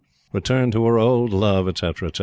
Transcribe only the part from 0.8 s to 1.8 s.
her old love,